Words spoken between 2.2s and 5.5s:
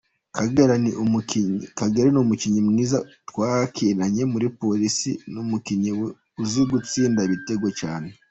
umukinnyi mwiza, twarakinanye muri Police, ni